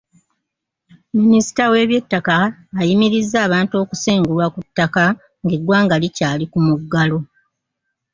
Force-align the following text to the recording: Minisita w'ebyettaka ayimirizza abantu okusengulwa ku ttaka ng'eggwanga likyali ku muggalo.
Minisita 1.17 1.63
w'ebyettaka 1.73 2.37
ayimirizza 2.79 3.37
abantu 3.47 3.73
okusengulwa 3.83 4.45
ku 4.53 4.59
ttaka 4.67 5.05
ng'eggwanga 5.43 5.95
likyali 6.03 6.45
ku 6.51 6.59
muggalo. 6.67 7.19